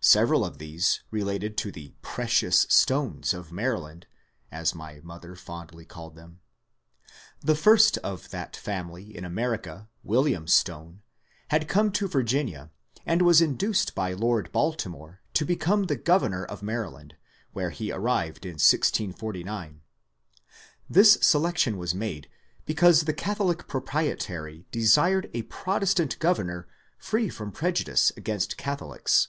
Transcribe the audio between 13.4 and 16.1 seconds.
induced by Lord Baltimore to become the